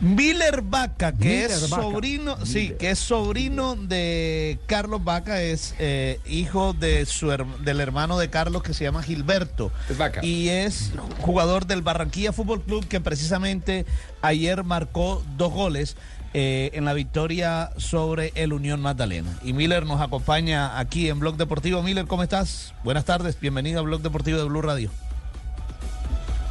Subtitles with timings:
[0.00, 1.82] Miller Vaca, que Miller es Vaca.
[1.82, 7.80] sobrino, sí, que es sobrino de Carlos Vaca, es eh, hijo de su her- del
[7.80, 9.70] hermano de Carlos que se llama Gilberto.
[9.88, 10.24] Es Vaca.
[10.24, 13.86] Y es jugador del Barranquilla Fútbol Club que precisamente
[14.20, 15.96] ayer marcó dos goles
[16.34, 19.30] eh, en la victoria sobre el Unión Magdalena.
[19.44, 21.82] Y Miller nos acompaña aquí en Blog Deportivo.
[21.82, 22.74] Miller, ¿cómo estás?
[22.82, 24.90] Buenas tardes, bienvenido a Blog Deportivo de Blue Radio.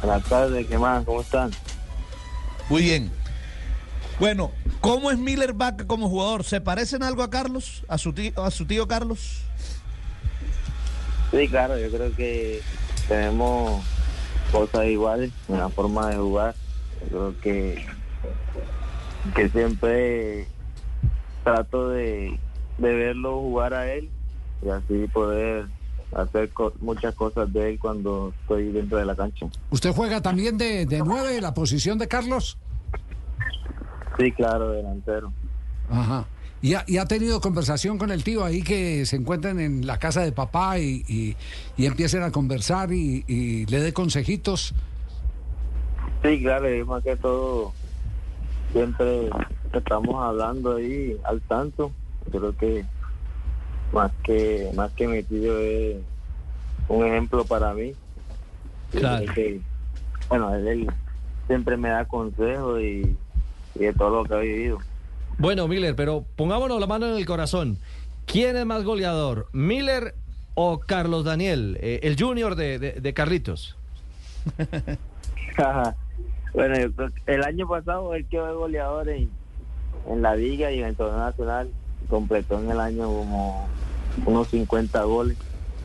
[0.02, 1.04] Buenas tardes, ¿qué más?
[1.04, 1.50] ¿Cómo están?
[2.70, 3.10] Muy bien.
[4.20, 6.44] Bueno, ¿cómo es Miller Vaca como jugador?
[6.44, 7.84] ¿Se parecen algo a Carlos?
[7.88, 9.42] ¿A su tío, a su tío Carlos?
[11.30, 12.60] Sí, claro, yo creo que
[13.08, 13.84] tenemos
[14.52, 16.54] cosas iguales en la forma de jugar.
[17.02, 17.86] Yo creo que,
[19.34, 20.46] que siempre
[21.42, 22.38] trato de,
[22.78, 24.10] de verlo jugar a él
[24.64, 25.66] y así poder
[26.14, 29.46] hacer co- muchas cosas de él cuando estoy dentro de la cancha.
[29.70, 32.56] ¿Usted juega también de, de nueve, la posición de Carlos?
[34.18, 35.32] Sí, claro, delantero.
[35.90, 36.26] Ajá.
[36.62, 39.98] ¿Y ha, y ha tenido conversación con el tío ahí que se encuentren en la
[39.98, 41.36] casa de papá y, y,
[41.76, 44.74] y empiecen a conversar y, y le dé consejitos?
[46.22, 47.74] Sí, claro, y más que todo,
[48.72, 49.28] siempre
[49.74, 51.92] estamos hablando ahí al tanto.
[52.30, 52.84] Creo que
[53.92, 55.96] más que más que mi tío es
[56.88, 57.92] un ejemplo para mí.
[58.90, 59.26] Claro.
[59.34, 59.60] que,
[60.28, 60.86] bueno, él, él
[61.46, 63.16] siempre me da consejos y,
[63.74, 64.78] y de todo lo que ha vivido.
[65.38, 67.78] Bueno, Miller, pero pongámonos la mano en el corazón.
[68.26, 70.14] ¿Quién es más goleador, Miller
[70.54, 73.76] o Carlos Daniel, eh, el junior de, de- de Carlitos?
[76.54, 79.28] bueno, yo creo que el año pasado él quedó de goleador en,
[80.08, 81.70] en la liga y en el torneo nacional.
[82.08, 83.66] Completó en el año como
[84.26, 85.36] unos 50 goles.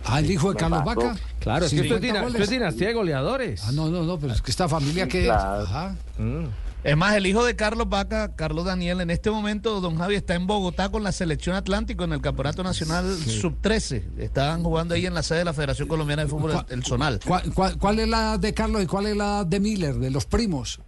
[0.05, 0.83] Ah, el hijo de Carlos.
[0.83, 1.15] Vaca.
[1.39, 2.41] Claro, es que esto es, 50 dina- esto goles.
[2.41, 3.63] es dinastía de goleadores.
[3.65, 5.23] Ah, no, no, no, pero es que esta familia que...
[5.25, 5.63] Claro.
[5.63, 5.95] Ajá.
[6.17, 6.45] Mm.
[6.81, 10.35] Es más, el hijo de Carlos Vaca, Carlos Daniel, en este momento, don Javi, está
[10.35, 14.17] en Bogotá con la selección Atlántico en el Campeonato Nacional Sub-13.
[14.19, 17.19] Estaban jugando ahí en la sede de la Federación Colombiana de Fútbol, el, el Zonal.
[17.25, 20.25] ¿Cuál, cuál, cuál es la de Carlos y cuál es la de Miller, de los
[20.25, 20.79] primos?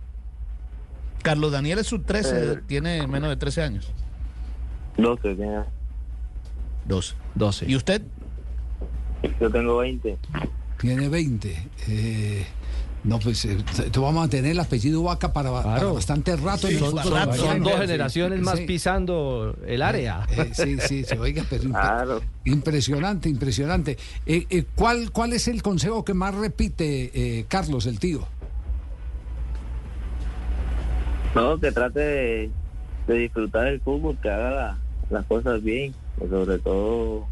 [1.24, 2.26] Carlos Daniel es Sub-13,
[2.58, 2.62] Eh.
[2.68, 3.92] tiene menos de 13 años.
[4.98, 5.64] 12, tiene-
[6.86, 7.16] 12.
[7.36, 7.66] 12.
[7.70, 8.02] ¿Y usted?
[9.42, 10.18] yo tengo 20.
[10.80, 11.70] Tiene 20.
[11.90, 12.48] Eh,
[13.04, 13.58] no, pues eh,
[13.92, 17.34] tú vas a mantener el apellido Vaca para, bastante rato en el Sí, son-.
[17.36, 18.66] Son dos Sí, generaciones más sí.
[18.66, 20.28] pisando el área.
[20.30, 22.22] Eh, sí, sí, sí, oiga, pero Claro.
[22.46, 23.98] impresionante, impresionante.
[24.26, 28.28] Eh, eh, ¿cuál, ¿Cuál es el consejo que más repite eh, Carlos, el tío?
[31.34, 32.52] No, que trate de,
[33.08, 34.78] de disfrutar el fútbol, que haga la-
[35.10, 37.28] las cosas bien, que sobre todo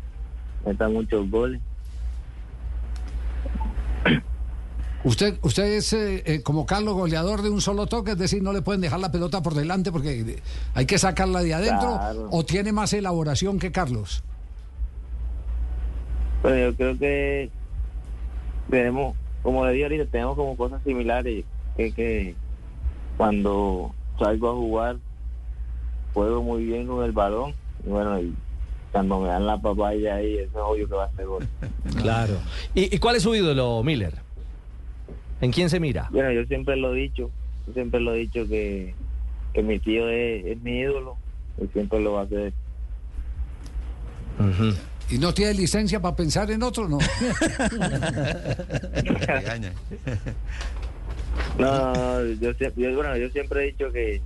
[0.66, 1.62] meta muchos goles.
[5.04, 8.52] Usted, usted es eh, eh, como Carlos goleador de un solo toque, es decir, no
[8.52, 10.40] le pueden dejar la pelota por delante porque eh,
[10.74, 12.28] hay que sacarla de adentro, Claro.
[12.32, 14.24] o tiene más elaboración que Carlos.
[16.44, 17.50] Pero yo creo que
[18.70, 21.46] tenemos, como le dije ahorita, tenemos como cosas similares,
[21.78, 22.36] que, que
[23.18, 24.98] cuando salgo a jugar
[26.14, 27.54] juego muy bien con el balón,
[27.86, 28.34] y bueno, y
[28.92, 31.48] cuando me dan la papaya ahí, eso es obvio que va a ser gol.
[32.02, 32.34] Claro.
[32.76, 34.14] ¿Y, y cuál es su ídolo, Miller?
[35.42, 36.08] ¿En quién se mira?
[36.12, 37.30] Bueno, yo siempre lo he dicho,
[37.68, 38.94] yo siempre lo he dicho que,
[39.54, 41.18] que mi tío es, es mi ídolo
[41.62, 42.54] y siempre lo va a ser.
[44.40, 44.74] Ujú.
[45.10, 46.88] ¿Y no tiene licencia para pensar en otro?
[46.88, 47.00] No.
[51.58, 54.22] No, yo, siempre, yo, bueno, yo siempre he dicho que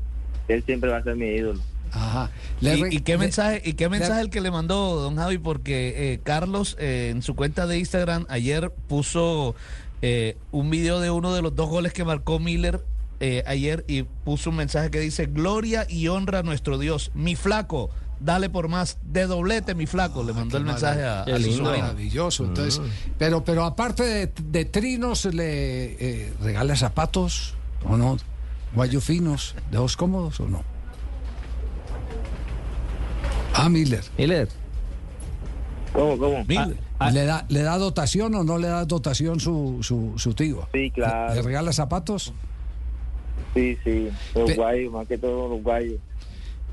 [0.48, 1.60] él siempre va a ser mi ídolo.
[1.92, 2.30] Ajá.
[2.60, 5.38] Le ¿Y, qué le- mensaje y qué le- mensaje el que le mandó don Javi?
[5.38, 9.56] Porque eh, Carlos eh, en su cuenta de Instagram ayer puso
[10.06, 12.84] eh, un video de uno de los dos goles que marcó Miller
[13.22, 17.10] eh, ayer y puso un mensaje que dice gloria y honra a nuestro Dios.
[17.14, 20.22] Mi flaco, dale por más de doblete, mi flaco.
[20.24, 21.64] Le mandó qué el mensaje a, a lindo.
[21.64, 22.44] Maravilloso.
[22.44, 22.82] Entonces,
[23.18, 27.56] pero, pero aparte de, de trinos, le eh, regala zapatos
[27.88, 28.18] o no,
[28.76, 30.64] guayos finos, dedos cómodos o no.
[33.54, 34.04] Ah, Miller.
[34.18, 34.50] Miller.
[35.94, 36.44] ¿Cómo, cómo?
[36.46, 36.78] Miller.
[37.00, 40.68] Ah, ¿Le da, ¿Le da dotación o no le da dotación su, su, su tío?
[40.74, 41.36] Sí, ¿Le, claro.
[41.36, 42.34] le regala zapatos?
[43.54, 46.00] Sí, sí, los Pe- guayos, más que todo los guayos.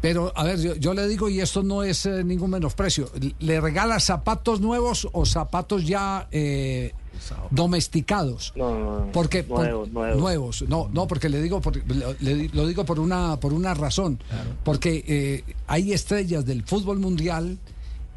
[0.00, 3.60] Pero, a ver, yo, yo le digo, y esto no es eh, ningún menosprecio, ¿le
[3.60, 6.92] regala zapatos nuevos o zapatos ya eh,
[7.50, 8.54] domesticados?
[8.56, 9.12] No, no, no.
[9.12, 10.64] Porque por- nuevos, nuevos.
[10.68, 14.18] no, no, porque le digo, por- le- le- lo digo por una, por una razón,
[14.64, 17.58] porque eh, hay estrellas del fútbol mundial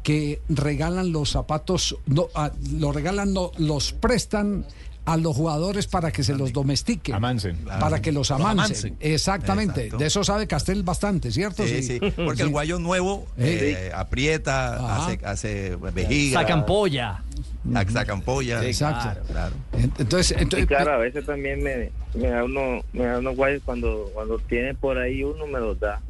[0.04, 4.64] que regalan los zapatos, no, ah, los regalan, no, los prestan
[5.06, 7.14] a los jugadores para que se los domestiquen.
[7.14, 7.56] Amancen.
[7.80, 8.50] Para que los amancen.
[8.60, 8.96] amancen.
[9.00, 9.80] Exactamente.
[9.86, 9.98] Exacto.
[9.98, 11.62] De eso sabe Castel bastante, ¿cierto?
[11.66, 17.22] Sí, sí, porque el guayo nuevo eh, aprieta, hace, hace vejiga, Sacan polla.
[17.68, 18.64] sac- sacan polla.
[18.64, 19.20] Exacto.
[19.26, 19.54] Claro.
[19.98, 23.62] Entonces, Y entonces claro, a veces también me, me da uno, me da unos guayos
[23.64, 26.00] cuando, cuando tiene por ahí uno me los da.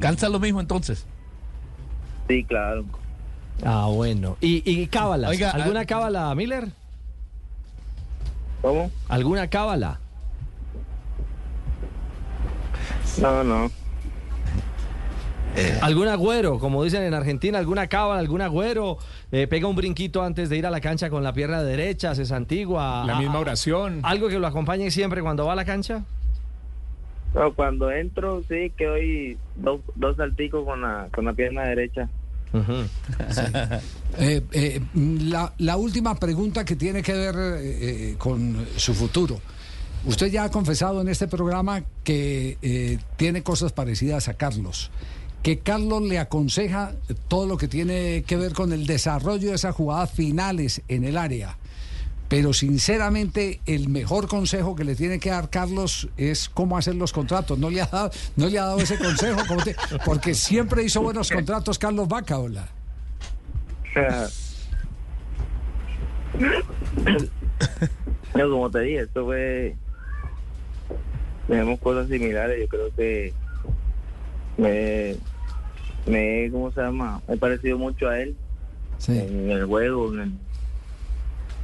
[0.00, 1.06] ¿Calza lo mismo entonces?
[2.28, 2.84] Sí, claro.
[3.64, 4.36] Ah, bueno.
[4.40, 5.30] ¿Y, y cábalas?
[5.30, 6.68] Oiga, ¿Alguna ah, cábala, Miller?
[8.62, 8.90] ¿Cómo?
[9.08, 9.98] ¿Alguna cábala?
[13.20, 13.70] No, no.
[15.56, 16.58] Eh, ¿Algún agüero?
[16.58, 18.98] Como dicen en Argentina, ¿alguna cábala, algún agüero?
[19.30, 22.24] Eh, pega un brinquito antes de ir a la cancha con la pierna derecha, se
[22.26, 23.04] santigua.
[23.06, 24.00] La Ah, misma ah, oración.
[24.02, 26.02] ¿Algo que lo acompañe siempre cuando va a la cancha?
[27.34, 32.08] No, cuando entro, sí, que doy dos, dos salticos con la, con la pierna derecha.
[34.18, 39.40] Eh, eh, la, la última pregunta que tiene que ver eh, eh, con su futuro.
[40.04, 44.92] Usted ya ha confesado en este programa que eh, tiene cosas parecidas a Carlos.
[45.42, 46.92] Que Carlos le aconseja
[47.26, 51.18] todo lo que tiene que ver con el desarrollo de esas jugadas finales en el
[51.18, 51.58] área.
[52.28, 57.12] Pero sinceramente el mejor consejo que le tiene que dar Carlos es cómo hacer los
[57.12, 57.58] contratos.
[57.58, 61.02] No le ha dado, no le ha dado ese consejo, ¿cómo te- porque siempre hizo
[61.02, 62.68] buenos contratos Carlos Vaca, hola.
[68.34, 69.76] No, como te dije, esto fue.
[71.46, 72.58] Tenemos cosas similares.
[72.60, 73.32] Yo creo que
[74.56, 75.16] me,
[76.06, 77.20] me, ¿cómo se llama?
[77.28, 78.34] Me he parecido mucho a él
[78.98, 79.18] Sí.
[79.18, 80.32] en el juego, en el-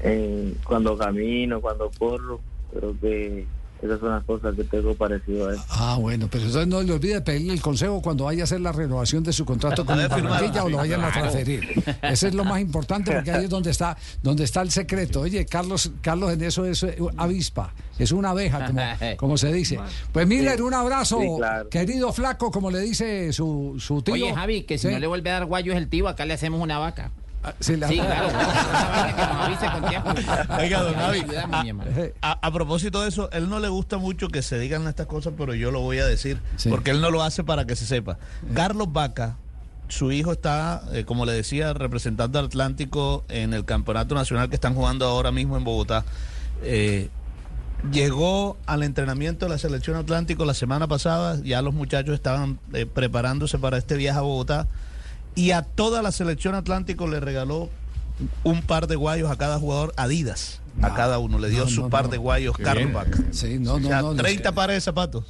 [0.03, 2.41] en- cuando camino, cuando corro.
[2.73, 3.47] Creo que
[3.83, 5.59] esas son las cosas que tengo parecido a él.
[5.71, 8.71] Ah, bueno, pero entonces no le olvide pedirle el consejo cuando vaya a hacer la
[8.73, 11.67] renovación de su contrato con el Barranquilla o lo vayan a transferir.
[12.03, 15.23] Ese es lo más importante porque ahí es donde está, donde está el secreto.
[15.23, 18.83] Oye, Carlos, Carlos en eso es eh, avispa, es una abeja, como,
[19.17, 19.79] como se dice.
[20.13, 21.69] Pues Miller, un abrazo, Sí, claro.
[21.71, 24.15] querido flaco, como le dice su, su tío.
[24.15, 24.93] Oye, Javi, que si Sí.
[24.93, 27.11] no le vuelve a dar guayos el tío, acá le hacemos una vaca.
[27.61, 27.95] Sí, claro.
[30.59, 30.95] Oiga, don
[32.23, 35.35] A, a propósito de eso, él no le gusta mucho que se digan estas cosas,
[35.37, 36.69] pero yo lo voy a decir, Sí.
[36.69, 38.19] porque él no lo hace para que se sepa.
[38.55, 39.37] Carlos Vaca,
[39.89, 44.55] su hijo está, eh, como le decía, representando al Atlántico en el campeonato nacional que
[44.57, 46.05] están jugando ahora mismo en Bogotá.
[46.63, 47.09] Eh,
[47.91, 52.85] llegó al entrenamiento de la selección Atlántico la semana pasada, ya los muchachos estaban eh,
[52.87, 54.69] preparándose para este viaje a Bogotá
[55.35, 57.69] y a toda la selección Atlántico le regaló
[58.45, 61.71] un par de guayos a cada jugador Adidas, a No, cada uno le dio no,
[61.71, 62.57] su no, par de guayos.
[62.93, 63.17] Vaca.
[63.31, 65.25] Sí, no, no, o sea, no, no, 30 es que- pares de zapatos.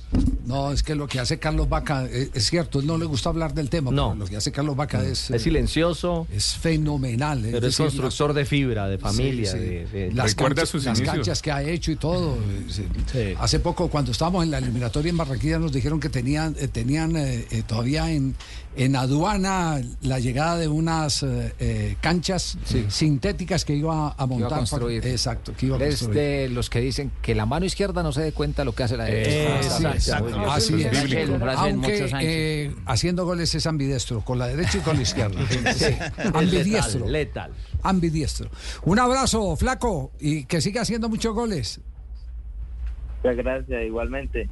[0.50, 3.28] No, es que lo que hace Carlos Vaca, eh, es cierto, él no le gusta
[3.28, 4.08] hablar del tema, No.
[4.10, 7.40] pero lo que hace Carlos Vaca es, eh, Es silencioso, es fenomenal.
[7.42, 9.52] pero es decir, constructor de fibra, de familia.
[9.52, 9.64] Sí, sí.
[9.64, 12.34] de- de- las, Recuerda canchas, sus las canchas que ha hecho y todo.
[12.36, 12.86] eh, sí.
[13.12, 13.34] Sí.
[13.38, 17.16] Hace poco, cuando estábamos en la eliminatoria en Barranquilla, nos dijeron que tenían, eh, tenían
[17.16, 18.34] eh, eh, todavía en,
[18.76, 21.24] en aduana la llegada de unas
[22.00, 22.56] canchas
[22.88, 24.54] sintéticas que iba a montar.
[24.54, 25.06] a construir.
[25.06, 26.14] Exacto, que iba a Es construir.
[26.20, 28.96] de los que dicen que la mano izquierda no se dé cuenta lo que hace
[28.96, 29.58] la derecha.
[29.58, 30.10] Así es,
[30.42, 30.52] Exacto.
[30.52, 31.10] así es.
[31.10, 31.44] bíblico.
[31.56, 35.40] Aunque eh, haciendo goles es ambidestro, con la derecha y con la izquierda.
[35.74, 35.86] Sí,
[36.34, 37.06] Ambidiestro.
[37.06, 37.52] Letal, letal.
[37.82, 38.50] Ambidiestro.
[38.84, 41.80] Un abrazo, flaco, y que siga haciendo muchos goles.
[43.22, 44.48] Muchas gracias, igualmente.